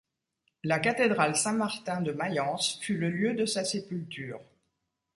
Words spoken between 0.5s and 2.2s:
La cathédrale Saint-Martin de